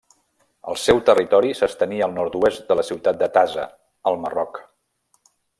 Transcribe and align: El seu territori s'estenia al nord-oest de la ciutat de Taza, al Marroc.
El 0.71 0.79
seu 0.83 1.01
territori 1.09 1.51
s'estenia 1.59 2.07
al 2.09 2.17
nord-oest 2.17 2.65
de 2.71 2.79
la 2.81 2.87
ciutat 2.89 3.21
de 3.23 3.31
Taza, 3.39 3.69
al 4.13 4.19
Marroc. 4.25 4.63